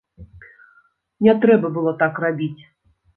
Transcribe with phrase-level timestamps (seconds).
[1.27, 2.61] Не трэба было так рабіць.